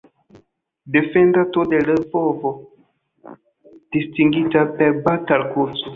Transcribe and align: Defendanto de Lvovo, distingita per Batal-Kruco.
Defendanto 0.95 1.59
de 1.73 1.77
Lvovo, 1.89 2.51
distingita 3.97 4.65
per 4.65 4.91
Batal-Kruco. 5.03 5.89